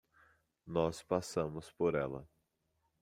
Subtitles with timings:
[0.65, 2.27] Nós passamos por ela.